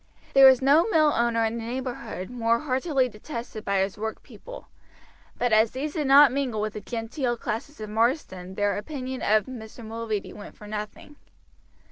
[0.33, 4.67] There was no mill owner in the neighborhood more heartily detested by his workpeople;
[5.37, 9.45] but as these did not mingle with the genteel classes of Marsden their opinion of
[9.45, 9.85] Mr.
[9.85, 11.17] Mulready went for nothing.